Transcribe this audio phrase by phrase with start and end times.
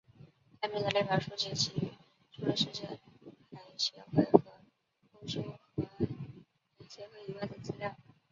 [0.59, 1.87] 下面的列表数据基于
[2.31, 2.87] 除了世界
[3.51, 4.41] 核协会和
[5.13, 5.43] 欧洲
[5.75, 7.95] 核能协会以外的资料。